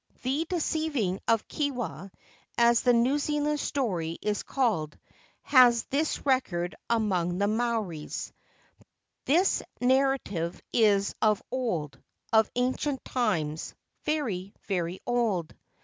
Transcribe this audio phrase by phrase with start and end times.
[0.23, 2.09] "The Deceiving of Kewa,"
[2.57, 4.97] as the New Zealand story is called,
[5.43, 8.33] has this record among the Maoris.
[9.25, 12.01] "This narrative is of old,
[12.33, 15.53] of ancient times, very, very old.